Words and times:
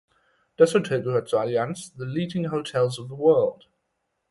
Das 0.55 0.73
Hotel 0.73 1.03
gehört 1.03 1.29
zur 1.29 1.41
Allianz 1.41 1.93
The 1.95 2.05
Leading 2.05 2.49
Hotels 2.51 2.97
of 2.97 3.07
the 3.07 3.15
World. 3.19 3.67